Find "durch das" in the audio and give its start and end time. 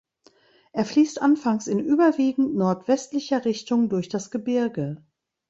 3.87-4.31